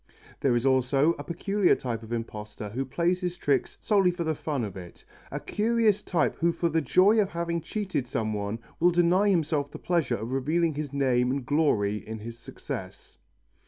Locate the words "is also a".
0.55-1.23